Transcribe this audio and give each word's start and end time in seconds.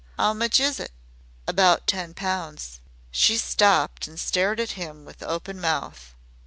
"'Ow 0.17 0.33
much 0.33 0.59
is 0.59 0.79
it?" 0.79 0.91
"About 1.47 1.85
ten 1.85 2.15
pounds." 2.15 2.79
She 3.11 3.37
stopped 3.37 4.07
and 4.07 4.19
stared 4.19 4.59
at 4.59 4.71
him 4.71 5.05
with 5.05 5.21
open 5.21 5.61
mouth. 5.61 6.15